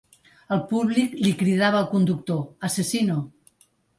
El 0.53 0.61
públic 0.71 1.13
li 1.25 1.33
cridava 1.41 1.77
al 1.81 1.87
conductor 1.93 2.41
“asesino”. 2.71 3.21